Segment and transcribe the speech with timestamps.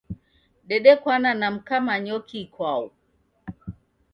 [0.67, 2.85] Dedekwana na mka Manyoki ikwau.